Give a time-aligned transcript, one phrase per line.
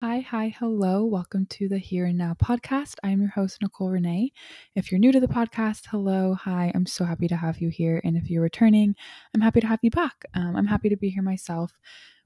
[0.00, 1.04] Hi, hi, hello.
[1.04, 2.94] Welcome to the Here and Now podcast.
[3.02, 4.30] I'm your host, Nicole Renee.
[4.76, 6.70] If you're new to the podcast, hello, hi.
[6.72, 8.00] I'm so happy to have you here.
[8.04, 8.94] And if you're returning,
[9.34, 10.24] I'm happy to have you back.
[10.34, 11.72] Um, I'm happy to be here myself.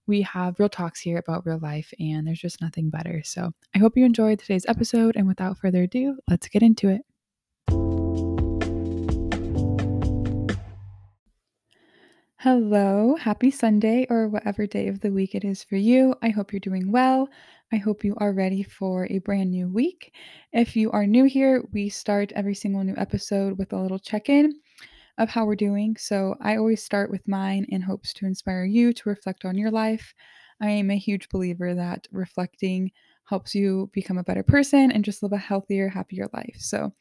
[0.07, 3.23] We have real talks here about real life, and there's just nothing better.
[3.25, 5.17] So I hope you enjoyed today's episode.
[5.17, 7.01] And without further ado, let's get into it.
[12.43, 16.17] Hello, happy Sunday or whatever day of the week it is for you.
[16.23, 17.29] I hope you're doing well.
[17.73, 20.13] I hope you are ready for a brand new week.
[20.53, 24.29] If you are new here, we start every single new episode with a little check
[24.29, 24.61] in
[25.17, 25.97] of how we're doing.
[25.97, 29.71] So I always start with mine in hopes to inspire you to reflect on your
[29.71, 30.13] life.
[30.61, 32.91] I am a huge believer that reflecting
[33.25, 36.57] helps you become a better person and just live a healthier, happier life.
[36.59, 36.93] So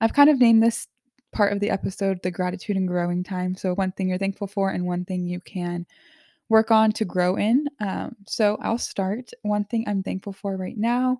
[0.00, 0.88] I've kind of named this
[1.30, 3.54] part of the episode the gratitude and growing time.
[3.54, 5.86] So, one thing you're thankful for and one thing you can
[6.48, 7.66] work on to grow in.
[7.80, 9.30] Um, so, I'll start.
[9.42, 11.18] One thing I'm thankful for right now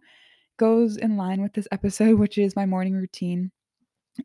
[0.58, 3.52] goes in line with this episode, which is my morning routine.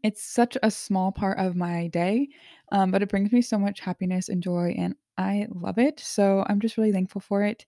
[0.03, 2.29] It's such a small part of my day,
[2.71, 5.99] um, but it brings me so much happiness and joy, and I love it.
[5.99, 7.65] So, I'm just really thankful for it.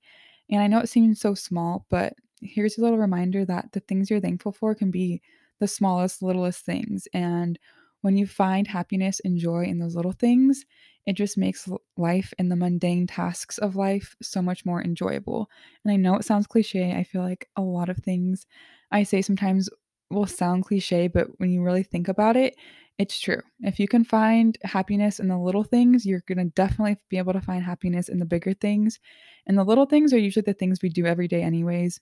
[0.50, 4.10] And I know it seems so small, but here's a little reminder that the things
[4.10, 5.22] you're thankful for can be
[5.60, 7.08] the smallest, littlest things.
[7.14, 7.58] And
[8.02, 10.66] when you find happiness and joy in those little things,
[11.06, 15.50] it just makes life and the mundane tasks of life so much more enjoyable.
[15.84, 16.94] And I know it sounds cliche.
[16.94, 18.46] I feel like a lot of things
[18.92, 19.70] I say sometimes
[20.10, 22.56] will sound cliche, but when you really think about it,
[23.00, 23.42] it's true.
[23.62, 27.34] If you can find happiness in the little things, you're going to definitely be able
[27.34, 29.00] to find happiness in the bigger things.
[29.48, 32.00] And the little things are usually the things we do every day, anyways,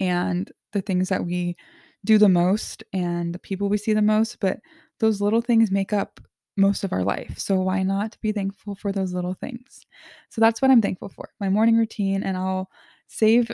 [0.00, 1.56] and the things that we
[2.04, 4.40] do the most and the people we see the most.
[4.40, 4.60] But
[5.00, 6.20] those little things make up
[6.58, 7.38] most of our life.
[7.38, 9.86] So why not be thankful for those little things?
[10.30, 12.22] So that's what I'm thankful for my morning routine.
[12.22, 12.68] And I'll
[13.06, 13.50] save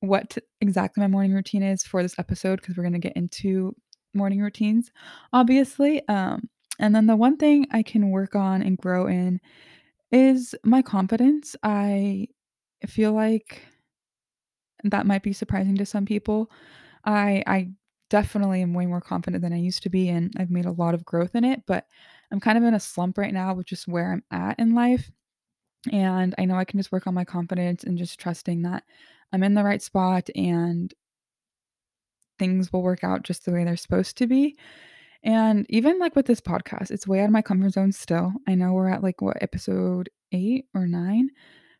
[0.00, 3.74] what exactly my morning routine is for this episode because we're going to get into
[4.14, 4.90] morning routines,
[5.32, 6.06] obviously.
[6.08, 6.48] Um,
[6.78, 9.40] and then the one thing I can work on and grow in
[10.12, 11.56] is my confidence.
[11.62, 12.28] I
[12.86, 13.62] feel like
[14.84, 16.50] that might be surprising to some people.
[17.04, 17.70] I I
[18.08, 20.94] definitely am way more confident than I used to be and I've made a lot
[20.94, 21.86] of growth in it, but
[22.36, 25.10] I'm kind of in a slump right now with just where I'm at in life.
[25.90, 28.84] And I know I can just work on my confidence and just trusting that
[29.32, 30.92] I'm in the right spot and
[32.38, 34.54] things will work out just the way they're supposed to be.
[35.22, 38.34] And even like with this podcast, it's way out of my comfort zone still.
[38.46, 41.30] I know we're at like what episode eight or nine,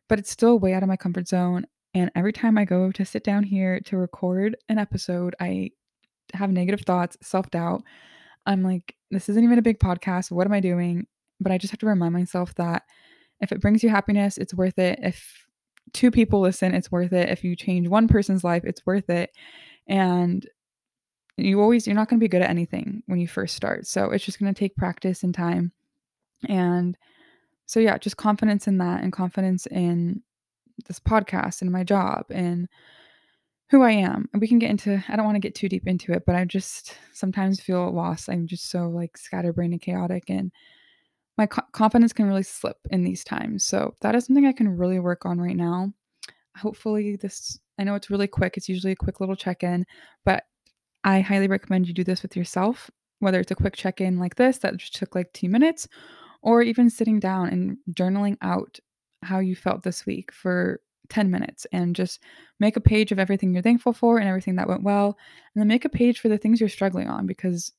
[0.09, 1.67] but it's still way out of my comfort zone.
[1.93, 5.69] And every time I go to sit down here to record an episode, I
[6.33, 7.83] have negative thoughts, self doubt.
[8.47, 10.31] I'm like, this isn't even a big podcast.
[10.31, 11.05] What am I doing?
[11.39, 12.83] But I just have to remind myself that
[13.41, 14.99] if it brings you happiness, it's worth it.
[15.03, 15.45] If
[15.93, 17.29] two people listen, it's worth it.
[17.29, 19.31] If you change one person's life, it's worth it.
[19.87, 20.47] And
[21.37, 23.85] you always, you're not going to be good at anything when you first start.
[23.85, 25.71] So it's just going to take practice and time.
[26.49, 26.97] And
[27.67, 30.23] so, yeah, just confidence in that and confidence in
[30.87, 32.67] this podcast and my job and
[33.69, 34.29] who I am.
[34.31, 36.35] And we can get into I don't want to get too deep into it, but
[36.35, 38.29] I just sometimes feel lost.
[38.29, 40.51] I'm just so like scatterbrained and chaotic and
[41.37, 43.63] my co- confidence can really slip in these times.
[43.63, 45.93] So that is something I can really work on right now.
[46.57, 48.57] Hopefully this I know it's really quick.
[48.57, 49.85] It's usually a quick little check-in,
[50.25, 50.45] but
[51.03, 52.89] I highly recommend you do this with yourself,
[53.19, 55.87] whether it's a quick check-in like this that just took like 2 minutes
[56.41, 58.79] or even sitting down and journaling out
[59.23, 62.19] how you felt this week for 10 minutes and just
[62.59, 65.17] make a page of everything you're thankful for and everything that went well.
[65.53, 67.71] And then make a page for the things you're struggling on because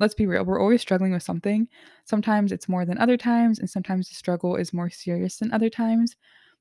[0.00, 1.68] let's be real, we're always struggling with something.
[2.04, 5.70] Sometimes it's more than other times, and sometimes the struggle is more serious than other
[5.70, 6.16] times.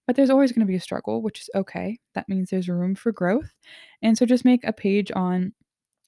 [0.05, 1.99] But there's always going to be a struggle, which is okay.
[2.13, 3.53] That means there's room for growth.
[4.01, 5.53] And so just make a page on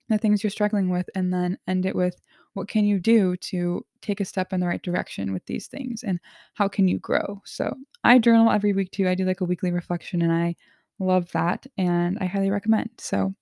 [0.09, 2.21] the things you're struggling with and then end it with
[2.55, 6.03] what can you do to take a step in the right direction with these things
[6.03, 6.19] and
[6.55, 7.41] how can you grow?
[7.45, 10.55] So i journal every week too i do like a weekly reflection and i
[10.99, 12.89] love that and i highly recommend.
[12.97, 13.33] So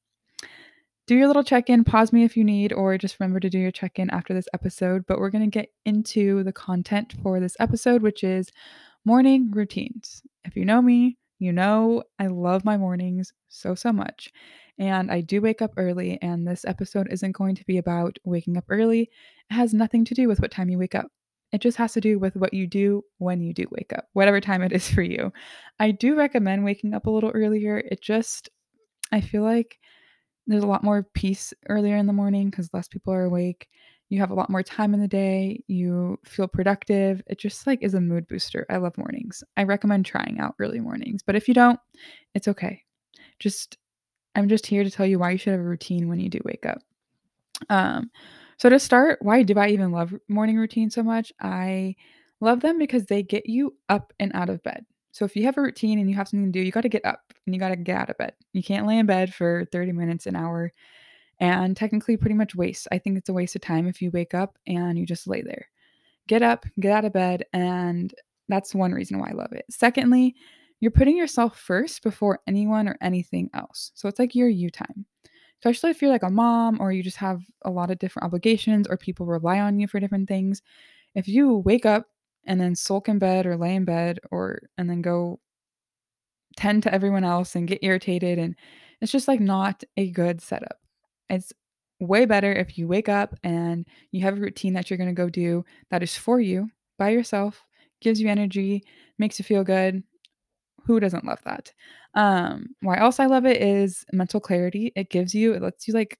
[1.05, 3.71] do your little check-in pause me if you need or just remember to do your
[3.71, 8.01] check-in after this episode but we're going to get into the content for this episode
[8.01, 8.51] which is
[9.05, 10.21] morning routines.
[10.45, 14.31] If you know me you know i love my mornings so so much
[14.79, 18.57] and I do wake up early, and this episode isn't going to be about waking
[18.57, 19.03] up early.
[19.49, 21.07] It has nothing to do with what time you wake up.
[21.51, 24.41] It just has to do with what you do when you do wake up, whatever
[24.41, 25.31] time it is for you.
[25.79, 27.77] I do recommend waking up a little earlier.
[27.77, 28.49] It just,
[29.11, 29.77] I feel like
[30.47, 33.67] there's a lot more peace earlier in the morning because less people are awake.
[34.13, 35.63] You have a lot more time in the day.
[35.65, 37.23] You feel productive.
[37.25, 38.63] It just like is a mood booster.
[38.69, 39.43] I love mornings.
[39.57, 41.79] I recommend trying out early mornings, but if you don't,
[42.35, 42.83] it's okay.
[43.39, 43.79] Just
[44.35, 46.39] I'm just here to tell you why you should have a routine when you do
[46.45, 46.77] wake up.
[47.69, 48.11] Um,
[48.59, 51.33] so to start, why do I even love morning routines so much?
[51.41, 51.95] I
[52.39, 54.85] love them because they get you up and out of bed.
[55.11, 56.89] So if you have a routine and you have something to do, you got to
[56.89, 58.33] get up and you got to get out of bed.
[58.51, 60.71] You can't lay in bed for 30 minutes, an hour,
[61.39, 62.87] and technically pretty much waste.
[62.91, 65.41] I think it's a waste of time if you wake up and you just lay
[65.41, 65.67] there.
[66.27, 68.13] Get up, get out of bed, and
[68.47, 69.65] that's one reason why I love it.
[69.69, 70.35] Secondly,
[70.79, 73.91] you're putting yourself first before anyone or anything else.
[73.95, 75.05] So it's like your you time
[75.63, 78.85] especially if you're like a mom or you just have a lot of different obligations
[78.87, 80.61] or people rely on you for different things.
[81.15, 82.07] If you wake up
[82.45, 85.39] and then sulk in bed or lay in bed or and then go
[86.57, 88.55] tend to everyone else and get irritated and
[88.99, 90.79] it's just like not a good setup.
[91.29, 91.53] It's
[91.99, 95.13] way better if you wake up and you have a routine that you're going to
[95.13, 97.61] go do that is for you by yourself,
[98.01, 98.83] gives you energy,
[99.17, 100.03] makes you feel good,
[100.85, 101.71] who doesn't love that?
[102.13, 104.91] Um, why else I love it is mental clarity.
[104.95, 106.19] It gives you, it lets you like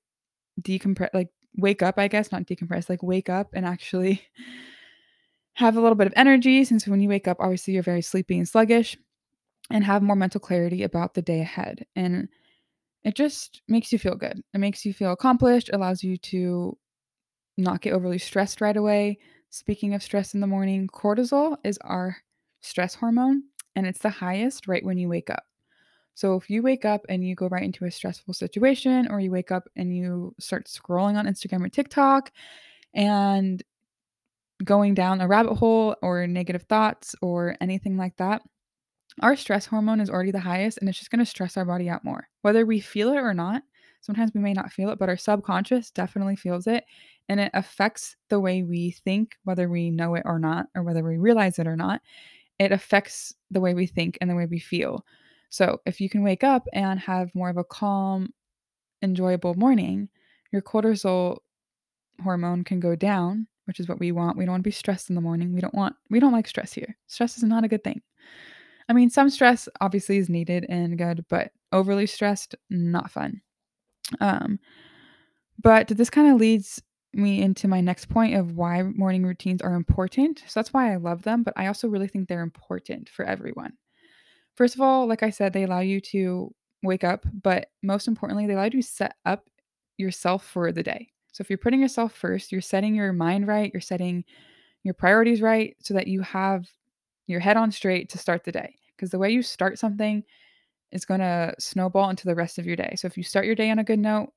[0.62, 4.22] decompress, like wake up, I guess, not decompress, like wake up and actually
[5.56, 6.64] have a little bit of energy.
[6.64, 8.98] Since when you wake up, obviously you're very sleepy and sluggish,
[9.70, 11.86] and have more mental clarity about the day ahead.
[11.96, 12.30] And
[13.04, 14.42] it just makes you feel good.
[14.54, 16.78] It makes you feel accomplished, allows you to
[17.58, 19.20] not get overly stressed right away.
[19.50, 22.18] Speaking of stress in the morning, cortisol is our
[22.62, 23.44] stress hormone
[23.76, 25.44] and it's the highest right when you wake up.
[26.16, 29.32] So if you wake up and you go right into a stressful situation, or you
[29.32, 32.32] wake up and you start scrolling on Instagram or TikTok
[32.94, 33.64] and
[34.64, 38.44] going down a rabbit hole or negative thoughts or anything like that,
[39.22, 41.90] our stress hormone is already the highest and it's just going to stress our body
[41.90, 43.64] out more, whether we feel it or not.
[44.02, 46.84] Sometimes we may not feel it, but our subconscious definitely feels it
[47.30, 51.04] and it affects the way we think, whether we know it or not, or whether
[51.04, 52.02] we realize it or not
[52.60, 55.06] it affects the way we think and the way we feel.
[55.50, 58.34] So, if you can wake up and have more of a calm,
[59.02, 60.10] enjoyable morning,
[60.52, 61.38] your cortisol
[62.24, 64.38] hormone can go down, which is what we want.
[64.38, 65.54] We don't want to be stressed in the morning.
[65.54, 66.96] We don't want we don't like stress here.
[67.08, 68.02] Stress is not a good thing.
[68.90, 73.42] I mean, some stress obviously is needed and good, but overly stressed not fun.
[74.20, 74.60] Um
[75.62, 76.82] but this kind of leads
[77.14, 80.44] me into my next point of why morning routines are important.
[80.48, 83.74] So that's why I love them, but I also really think they're important for everyone.
[84.56, 88.48] First of all, like I said, they allow you to wake up, but most importantly,
[88.48, 89.48] they allow you to set up
[89.98, 91.10] yourself for the day.
[91.32, 94.24] So if you're putting yourself first, you're setting your mind right, you're setting
[94.84, 96.68] your priorities right so that you have
[97.28, 98.76] your head on straight to start the day.
[98.96, 100.24] Because the way you start something
[100.92, 102.94] is going to snowball into the rest of your day.
[102.96, 104.30] So if you start your day on a good note,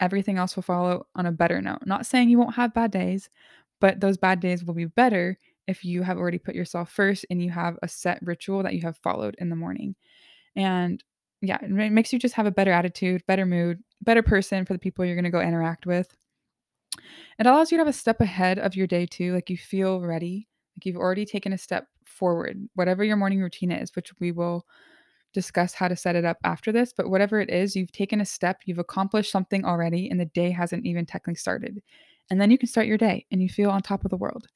[0.00, 1.80] everything else will follow on a better note.
[1.86, 3.28] Not saying you won't have bad days,
[3.80, 7.42] but those bad days will be better if you have already put yourself first and
[7.42, 9.94] you have a set ritual that you have followed in the morning.
[10.56, 11.02] And
[11.42, 14.78] yeah, it makes you just have a better attitude, better mood, better person for the
[14.78, 16.14] people you're going to go interact with.
[17.38, 20.00] It allows you to have a step ahead of your day too, like you feel
[20.00, 24.32] ready, like you've already taken a step forward, whatever your morning routine is, which we
[24.32, 24.66] will
[25.32, 28.24] discuss how to set it up after this, but whatever it is, you've taken a
[28.24, 31.80] step, you've accomplished something already, and the day hasn't even technically started.
[32.30, 34.46] And then you can start your day and you feel on top of the world.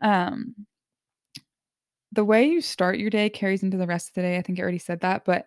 [0.00, 0.54] Um,
[2.12, 4.36] the way you start your day carries into the rest of the day.
[4.36, 5.46] I think I already said that, but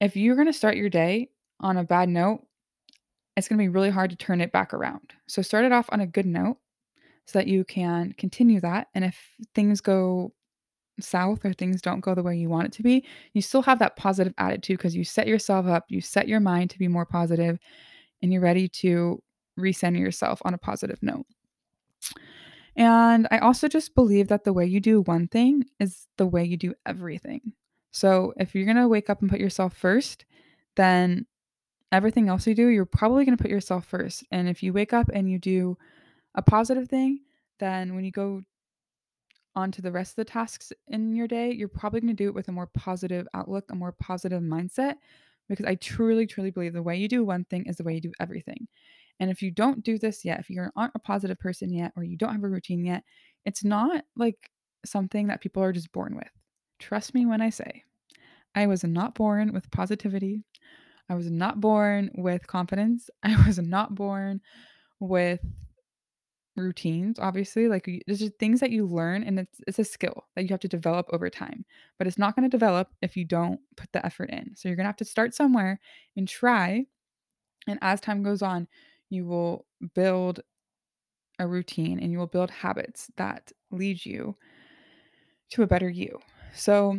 [0.00, 1.30] if you're going to start your day
[1.60, 2.46] on a bad note,
[3.36, 5.12] it's going to be really hard to turn it back around.
[5.26, 6.58] So start it off on a good note
[7.26, 8.88] so that you can continue that.
[8.94, 9.18] And if
[9.54, 10.32] things go
[11.00, 13.78] south or things don't go the way you want it to be, you still have
[13.78, 17.06] that positive attitude because you set yourself up, you set your mind to be more
[17.06, 17.58] positive,
[18.22, 19.22] and you're ready to
[19.58, 21.26] recenter yourself on a positive note.
[22.76, 26.44] And I also just believe that the way you do one thing is the way
[26.44, 27.52] you do everything.
[27.90, 30.26] So if you're going to wake up and put yourself first,
[30.76, 31.26] then
[31.90, 34.24] everything else you do, you're probably going to put yourself first.
[34.30, 35.78] And if you wake up and you do
[36.34, 37.20] a positive thing,
[37.58, 38.42] then when you go
[39.56, 42.34] onto the rest of the tasks in your day, you're probably going to do it
[42.34, 44.96] with a more positive outlook, a more positive mindset,
[45.48, 48.00] because I truly, truly believe the way you do one thing is the way you
[48.00, 48.68] do everything.
[49.18, 52.04] And if you don't do this yet, if you aren't a positive person yet, or
[52.04, 53.02] you don't have a routine yet,
[53.46, 54.50] it's not like
[54.84, 56.30] something that people are just born with.
[56.78, 57.82] Trust me when I say,
[58.54, 60.44] I was not born with positivity.
[61.08, 63.08] I was not born with confidence.
[63.22, 64.40] I was not born
[65.00, 65.40] with
[66.62, 70.42] routines obviously like there's just things that you learn and it's it's a skill that
[70.42, 71.64] you have to develop over time
[71.98, 74.76] but it's not going to develop if you don't put the effort in so you're
[74.76, 75.78] going to have to start somewhere
[76.16, 76.84] and try
[77.66, 78.66] and as time goes on
[79.10, 80.40] you will build
[81.38, 84.34] a routine and you will build habits that lead you
[85.50, 86.18] to a better you
[86.54, 86.98] so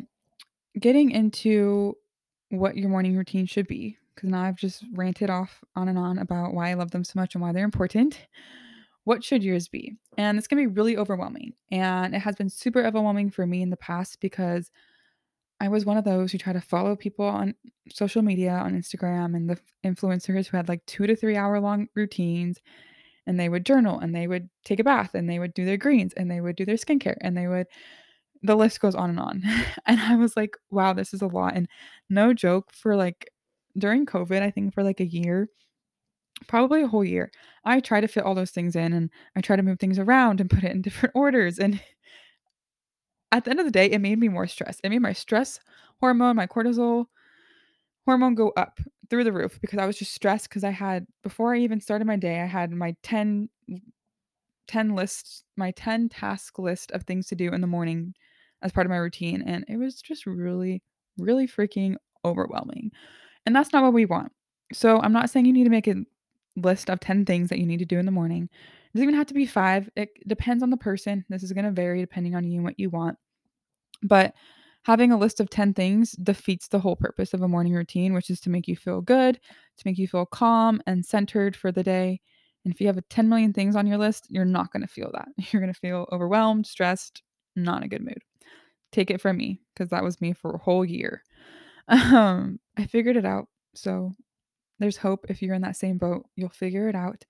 [0.80, 1.96] getting into
[2.50, 6.18] what your morning routine should be because now I've just ranted off on and on
[6.18, 8.20] about why I love them so much and why they're important.
[9.08, 9.96] What should yours be?
[10.18, 11.54] And going to be really overwhelming.
[11.72, 14.70] And it has been super overwhelming for me in the past because
[15.62, 17.56] I was one of those who try to follow people on
[17.90, 21.88] social media, on Instagram, and the influencers who had like two to three hour long
[21.96, 22.60] routines.
[23.26, 25.78] And they would journal and they would take a bath and they would do their
[25.78, 27.68] greens and they would do their skincare and they would,
[28.44, 29.42] the list goes on and on.
[29.86, 31.56] and I was like, wow, this is a lot.
[31.56, 31.70] And
[32.10, 33.32] no joke, for like
[33.78, 35.48] during COVID, I think for like a year,
[36.46, 37.32] probably a whole year,
[37.68, 40.40] I try to fit all those things in and I try to move things around
[40.40, 41.60] and put it in different orders.
[41.60, 41.82] And
[43.32, 44.82] at the end of the day, it made me more stressed.
[44.84, 45.60] It made my stress
[46.00, 47.06] hormone, my cortisol
[48.06, 51.54] hormone go up through the roof because I was just stressed because I had before
[51.54, 53.50] I even started my day, I had my 10
[54.68, 58.14] 10 lists, my 10 task list of things to do in the morning
[58.62, 60.82] as part of my routine and it was just really
[61.18, 62.92] really freaking overwhelming.
[63.46, 64.32] And that's not what we want.
[64.74, 65.96] So, I'm not saying you need to make a
[66.58, 68.44] list of 10 things that you need to do in the morning.
[68.44, 69.90] It doesn't even have to be 5.
[69.96, 71.24] It depends on the person.
[71.30, 73.18] This is going to vary depending on you and what you want.
[74.04, 74.34] But
[74.84, 78.30] having a list of 10 things defeats the whole purpose of a morning routine, which
[78.30, 79.36] is to make you feel good,
[79.78, 82.20] to make you feel calm and centered for the day.
[82.66, 84.88] And if you have a 10 million things on your list, you're not going to
[84.88, 85.28] feel that.
[85.52, 87.22] You're going to feel overwhelmed, stressed,
[87.56, 88.22] not in a good mood.
[88.92, 91.24] Take it from me because that was me for a whole year.
[91.90, 93.48] Um, I figured it out.
[93.74, 94.12] So
[94.80, 97.26] there's hope if you're in that same boat, you'll figure it out.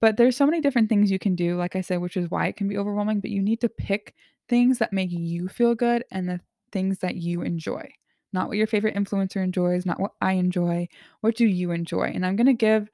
[0.00, 2.46] But there's so many different things you can do, like I said, which is why
[2.46, 4.14] it can be overwhelming, but you need to pick
[4.48, 6.40] things that make you feel good and the
[6.72, 7.88] things that you enjoy.
[8.32, 10.88] Not what your favorite influencer enjoys, not what I enjoy.
[11.20, 12.12] What do you enjoy?
[12.14, 12.90] And I'm going to give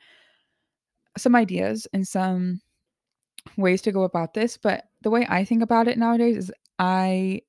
[1.17, 2.61] some ideas and some
[3.57, 7.41] ways to go about this, but the way I think about it nowadays is I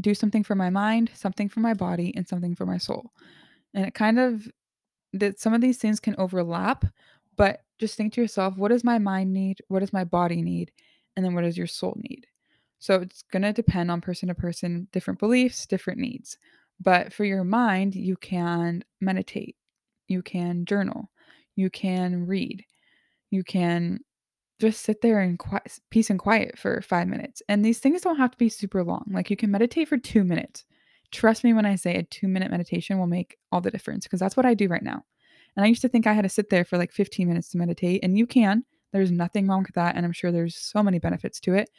[0.00, 3.12] do something for my mind, something for my body, and something for my soul.
[3.72, 4.46] And it kind of
[5.12, 6.84] that some of these things can overlap,
[7.36, 9.60] but just think to yourself, what does my mind need?
[9.68, 10.72] What does my body need?
[11.16, 12.26] And then what does your soul need?
[12.78, 16.38] So it's going to depend on person to person, different beliefs, different needs.
[16.80, 19.56] But for your mind, you can meditate,
[20.08, 21.10] you can journal,
[21.54, 22.64] you can read,
[23.30, 24.00] you can
[24.58, 27.42] just sit there in quiet, peace and quiet for five minutes.
[27.48, 29.04] And these things don't have to be super long.
[29.10, 30.64] Like you can meditate for two minutes.
[31.16, 34.20] Trust me when I say a two minute meditation will make all the difference because
[34.20, 35.02] that's what I do right now.
[35.56, 37.56] And I used to think I had to sit there for like 15 minutes to
[37.56, 38.66] meditate, and you can.
[38.92, 39.96] There's nothing wrong with that.
[39.96, 41.70] And I'm sure there's so many benefits to it,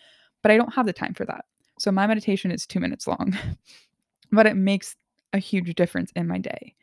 [0.41, 1.45] but I don't have the time for that.
[1.77, 3.37] So my meditation is two minutes long,
[4.31, 4.95] but it makes
[5.33, 6.73] a huge difference in my day.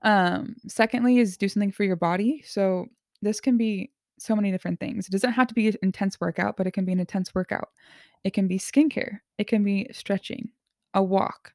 [0.00, 2.42] Um, secondly, is do something for your body.
[2.46, 2.86] So
[3.20, 5.08] this can be so many different things.
[5.08, 7.68] It doesn't have to be an intense workout, but it can be an intense workout.
[8.24, 10.48] It can be skincare, it can be stretching,
[10.94, 11.52] a walk,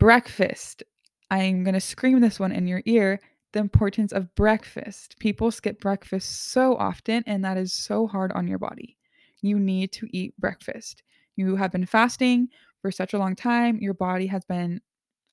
[0.00, 0.82] breakfast.
[1.30, 3.20] I'm going to scream this one in your ear
[3.52, 5.16] the importance of breakfast.
[5.18, 8.96] People skip breakfast so often, and that is so hard on your body.
[9.42, 11.02] You need to eat breakfast.
[11.36, 12.48] You have been fasting
[12.80, 14.80] for such a long time, your body has been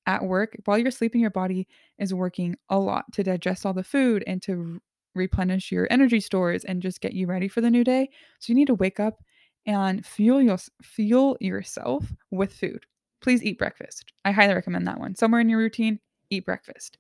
[0.06, 0.58] at work.
[0.66, 4.42] While you're sleeping, your body is working a lot to digest all the food and
[4.44, 4.82] to
[5.16, 8.10] replenish your energy stores and just get you ready for the new day.
[8.40, 9.24] So you need to wake up
[9.66, 12.86] and fuel your, fuel yourself with food.
[13.22, 14.12] Please eat breakfast.
[14.26, 15.16] I highly recommend that one.
[15.16, 16.98] Somewhere in your routine, eat breakfast.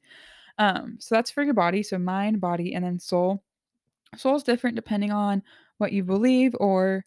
[0.57, 1.83] Um, so that's for your body.
[1.83, 3.43] So mind, body, and then soul.
[4.15, 5.43] Soul is different depending on
[5.77, 7.05] what you believe or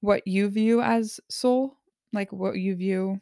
[0.00, 1.76] what you view as soul,
[2.12, 3.20] like what you view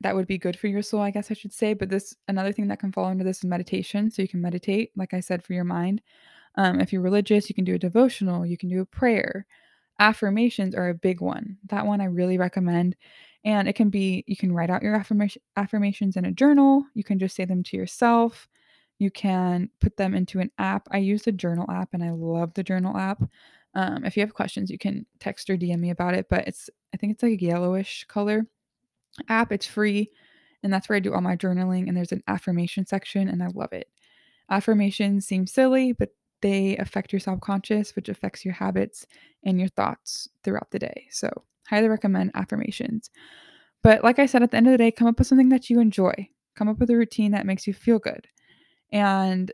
[0.00, 1.74] that would be good for your soul, I guess I should say.
[1.74, 4.10] But this another thing that can fall under this is meditation.
[4.10, 6.00] So you can meditate, like I said, for your mind.
[6.54, 9.46] Um, if you're religious, you can do a devotional, you can do a prayer.
[10.00, 11.58] Affirmations are a big one.
[11.66, 12.96] That one I really recommend.
[13.44, 16.84] And it can be you can write out your affirmation affirmations in a journal.
[16.94, 18.48] You can just say them to yourself.
[18.98, 20.88] You can put them into an app.
[20.90, 23.22] I use the journal app and I love the journal app.
[23.74, 26.26] Um, if you have questions, you can text or DM me about it.
[26.28, 28.46] But it's I think it's like a yellowish color
[29.28, 29.52] app.
[29.52, 30.10] It's free,
[30.62, 31.88] and that's where I do all my journaling.
[31.88, 33.88] And there's an affirmation section, and I love it.
[34.50, 39.06] Affirmations seem silly, but they affect your subconscious, which affects your habits
[39.44, 41.06] and your thoughts throughout the day.
[41.10, 41.28] So,
[41.68, 43.10] highly recommend affirmations.
[43.82, 45.70] But like I said, at the end of the day, come up with something that
[45.70, 46.28] you enjoy.
[46.56, 48.26] Come up with a routine that makes you feel good.
[48.90, 49.52] And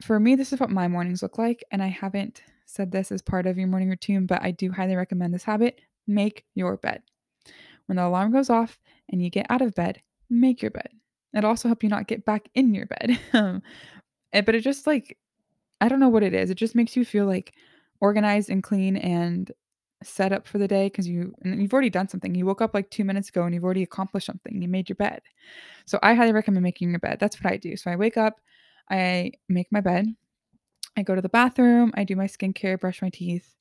[0.00, 1.64] for me, this is what my mornings look like.
[1.70, 4.96] And I haven't said this as part of your morning routine, but I do highly
[4.96, 7.02] recommend this habit make your bed.
[7.86, 10.88] When the alarm goes off and you get out of bed, make your bed.
[11.34, 13.18] It'll also help you not get back in your bed.
[14.34, 15.18] Eh, but it just like,
[15.82, 16.48] I don't know what it is.
[16.48, 17.52] It just makes you feel like
[18.00, 19.52] organized and clean and
[20.02, 22.34] set up for the day because you you've already done something.
[22.34, 24.60] You woke up like two minutes ago and you've already accomplished something.
[24.60, 25.22] You made your bed.
[25.84, 27.18] So I highly recommend making your bed.
[27.20, 27.76] That's what I do.
[27.76, 28.40] So I wake up,
[28.90, 30.06] I make my bed.
[30.96, 33.54] I go to the bathroom, I do my skincare, brush my teeth.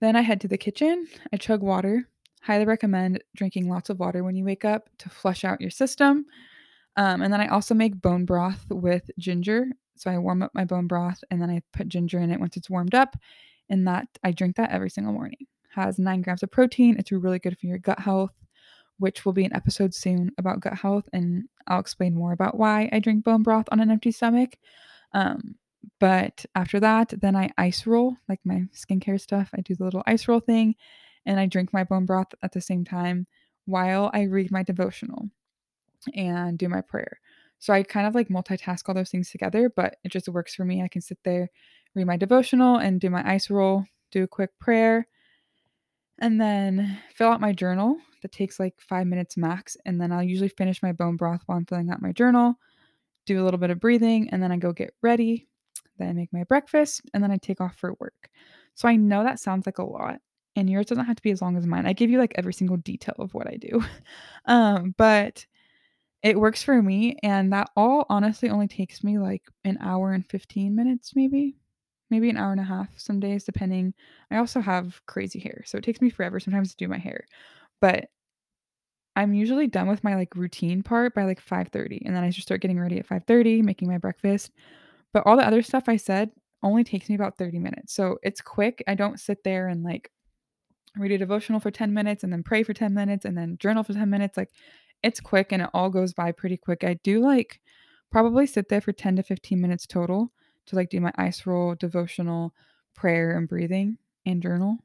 [0.00, 2.08] Then I head to the kitchen, I chug water.
[2.42, 6.24] Highly recommend drinking lots of water when you wake up to flush out your system.
[6.96, 9.66] Um, and then I also make bone broth with ginger.
[9.96, 12.56] So I warm up my bone broth and then I put ginger in it once
[12.56, 13.16] it's warmed up.
[13.70, 15.46] And that I drink that every single morning.
[15.74, 16.96] Has nine grams of protein.
[16.98, 18.32] It's really good for your gut health,
[18.98, 21.08] which will be an episode soon about gut health.
[21.12, 24.56] And I'll explain more about why I drink bone broth on an empty stomach.
[25.12, 25.56] Um,
[26.00, 29.50] but after that, then I ice roll like my skincare stuff.
[29.54, 30.74] I do the little ice roll thing
[31.26, 33.26] and I drink my bone broth at the same time
[33.66, 35.28] while I read my devotional
[36.14, 37.20] and do my prayer.
[37.58, 40.64] So I kind of like multitask all those things together, but it just works for
[40.64, 40.82] me.
[40.82, 41.50] I can sit there,
[41.94, 45.06] read my devotional, and do my ice roll, do a quick prayer,
[46.18, 47.96] and then fill out my journal.
[48.22, 49.76] That takes like five minutes max.
[49.84, 52.54] And then I'll usually finish my bone broth while I'm filling out my journal,
[53.26, 55.48] do a little bit of breathing, and then I go get ready.
[55.98, 58.30] Then I make my breakfast, and then I take off for work.
[58.74, 60.20] So I know that sounds like a lot,
[60.54, 61.86] and yours doesn't have to be as long as mine.
[61.86, 63.82] I give you like every single detail of what I do.
[64.46, 65.44] um, but
[66.22, 70.26] it works for me, and that all honestly only takes me like an hour and
[70.28, 71.56] 15 minutes, maybe.
[72.10, 73.94] Maybe an hour and a half some days, depending.
[74.30, 77.26] I also have crazy hair, so it takes me forever sometimes to do my hair.
[77.80, 78.08] But
[79.16, 82.46] I'm usually done with my like routine part by like 5:30, and then I just
[82.46, 84.52] start getting ready at 5:30, making my breakfast.
[85.12, 86.30] But all the other stuff I said
[86.62, 87.94] only takes me about 30 minutes.
[87.94, 88.82] So it's quick.
[88.88, 90.10] I don't sit there and like
[90.96, 93.84] read a devotional for 10 minutes and then pray for 10 minutes and then journal
[93.84, 94.36] for 10 minutes.
[94.36, 94.50] Like
[95.02, 96.84] it's quick and it all goes by pretty quick.
[96.84, 97.60] I do like
[98.10, 100.32] probably sit there for 10 to 15 minutes total
[100.66, 102.54] to like do my ice roll, devotional,
[102.94, 104.78] prayer, and breathing and journal.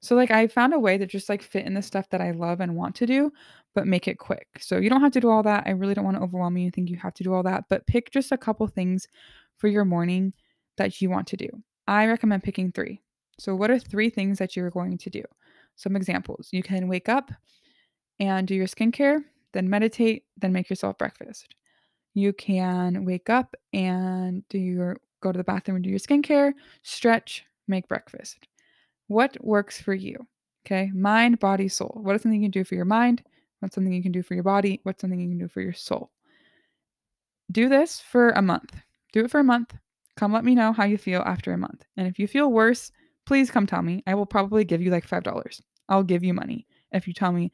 [0.00, 2.30] So like I found a way to just like fit in the stuff that I
[2.32, 3.32] love and want to do,
[3.74, 4.46] but make it quick.
[4.60, 5.64] So you don't have to do all that.
[5.66, 7.64] I really don't want to overwhelm you and think you have to do all that,
[7.68, 9.08] but pick just a couple things
[9.56, 10.32] for your morning
[10.76, 11.48] that you want to do.
[11.88, 13.00] I recommend picking 3.
[13.38, 15.22] So what are 3 things that you're going to do?
[15.76, 16.48] Some examples.
[16.52, 17.32] You can wake up
[18.20, 19.20] and do your skincare,
[19.52, 21.54] then meditate, then make yourself breakfast.
[22.14, 26.52] You can wake up and do your go to the bathroom and do your skincare,
[26.82, 28.46] stretch, make breakfast.
[29.08, 30.26] What works for you?
[30.66, 31.98] Okay, mind, body, soul.
[32.02, 33.22] What is something you can do for your mind?
[33.60, 34.80] What's something you can do for your body?
[34.82, 36.10] What's something you can do for your soul?
[37.52, 38.74] Do this for a month.
[39.12, 39.74] Do it for a month.
[40.16, 41.84] Come let me know how you feel after a month.
[41.96, 42.90] And if you feel worse,
[43.26, 44.02] please come tell me.
[44.06, 45.60] I will probably give you like $5.
[45.88, 47.52] I'll give you money if you tell me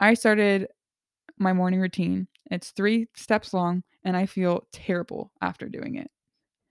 [0.00, 0.68] I started
[1.38, 2.28] my morning routine.
[2.50, 6.10] It's three steps long, and I feel terrible after doing it.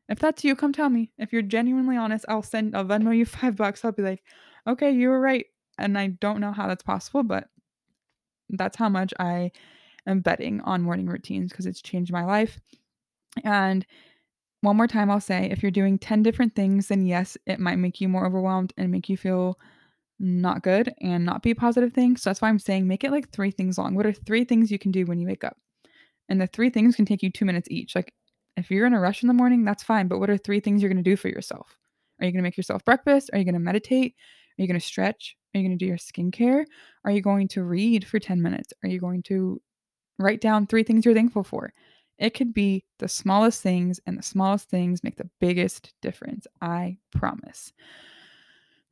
[0.09, 1.11] If that's you, come tell me.
[1.17, 3.83] If you're genuinely honest, I'll send, I'll Venmo you five bucks.
[3.83, 4.23] I'll be like,
[4.67, 5.45] okay, you were right.
[5.77, 7.49] And I don't know how that's possible, but
[8.49, 9.51] that's how much I
[10.07, 12.59] am betting on morning routines because it's changed my life.
[13.43, 13.85] And
[14.61, 17.77] one more time, I'll say if you're doing 10 different things, then yes, it might
[17.77, 19.59] make you more overwhelmed and make you feel
[20.19, 22.17] not good and not be a positive thing.
[22.17, 23.95] So that's why I'm saying make it like three things long.
[23.95, 25.57] What are three things you can do when you wake up?
[26.29, 27.95] And the three things can take you two minutes each.
[27.95, 28.13] Like
[28.57, 30.07] if you're in a rush in the morning, that's fine.
[30.07, 31.77] But what are three things you're going to do for yourself?
[32.19, 33.29] Are you going to make yourself breakfast?
[33.33, 34.15] Are you going to meditate?
[34.57, 35.35] Are you going to stretch?
[35.53, 36.65] Are you going to do your skincare?
[37.03, 38.73] Are you going to read for 10 minutes?
[38.83, 39.61] Are you going to
[40.17, 41.73] write down three things you're thankful for?
[42.17, 46.47] It could be the smallest things, and the smallest things make the biggest difference.
[46.61, 47.73] I promise.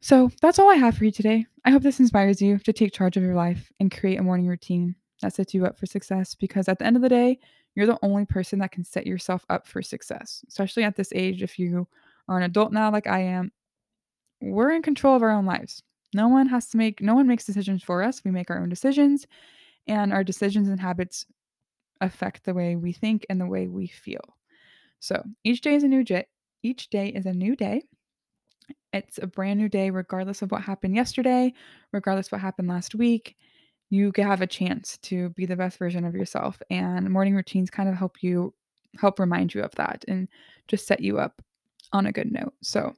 [0.03, 1.45] So that's all I have for you today.
[1.63, 4.47] I hope this inspires you to take charge of your life and create a morning
[4.47, 7.39] routine that sets you up for success because at the end of the day,
[7.73, 11.41] you're the only person that can set yourself up for success, especially at this age.
[11.41, 11.87] If you
[12.27, 13.53] are an adult now, like I am,
[14.41, 15.83] we're in control of our own lives.
[16.13, 18.23] No one has to make, no one makes decisions for us.
[18.25, 19.27] We make our own decisions,
[19.87, 21.25] and our decisions and habits
[22.01, 24.37] affect the way we think and the way we feel.
[24.99, 26.27] So each day is a new day.
[26.63, 27.83] Each day is a new day.
[28.91, 31.53] It's a brand new day, regardless of what happened yesterday,
[31.91, 33.35] regardless of what happened last week.
[33.89, 36.61] You have a chance to be the best version of yourself.
[36.69, 38.53] And morning routines kind of help you
[38.99, 40.27] help remind you of that and
[40.67, 41.41] just set you up
[41.91, 42.53] on a good note.
[42.61, 42.93] So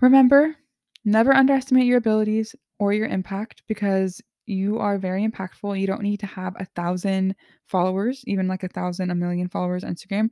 [0.00, 0.56] remember,
[1.04, 5.78] never underestimate your abilities or your impact because you are very impactful.
[5.78, 9.84] You don't need to have a thousand followers, even like a thousand, a million followers
[9.84, 10.30] on Instagram.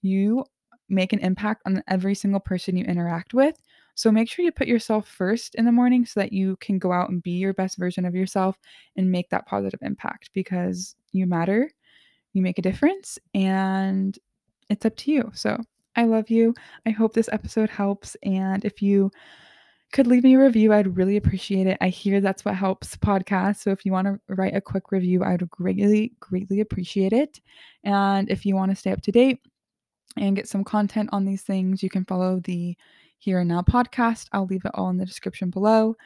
[0.00, 0.44] You
[0.88, 3.60] make an impact on every single person you interact with.
[3.98, 6.92] So make sure you put yourself first in the morning so that you can go
[6.92, 8.56] out and be your best version of yourself
[8.94, 11.68] and make that positive impact because you matter,
[12.32, 14.16] you make a difference, and
[14.70, 15.32] it's up to you.
[15.34, 15.58] So
[15.96, 16.54] I love you.
[16.86, 18.16] I hope this episode helps.
[18.22, 19.10] And if you
[19.90, 21.76] could leave me a review, I'd really appreciate it.
[21.80, 23.64] I hear that's what helps podcasts.
[23.64, 27.40] So if you want to write a quick review, I would greatly, greatly appreciate it.
[27.82, 29.40] And if you want to stay up to date,
[30.16, 32.76] and get some content on these things, you can follow the
[33.18, 34.28] Here and Now podcast.
[34.32, 35.96] I'll leave it all in the description below.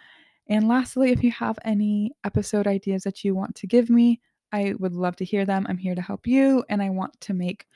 [0.48, 4.20] And lastly, if you have any episode ideas that you want to give me,
[4.53, 5.66] I would love to hear them.
[5.68, 7.66] I'm here to help you and I want to make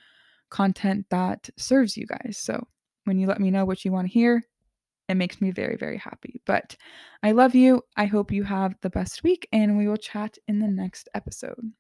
[0.51, 2.38] content that serves you guys.
[2.38, 2.66] So
[3.05, 4.42] when you let me know what you want to hear,
[5.09, 6.40] it makes me very, very happy.
[6.46, 6.77] But
[7.22, 7.83] I love you.
[7.96, 11.72] I hope you have the best week and we will chat in the next episode.